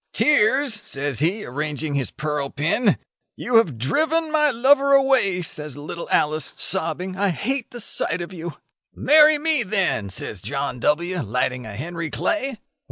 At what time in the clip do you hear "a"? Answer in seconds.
11.67-11.75